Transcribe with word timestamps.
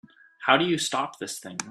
How 0.39 0.57
do 0.57 0.65
you 0.65 0.79
stop 0.79 1.19
this 1.19 1.37
thing? 1.39 1.59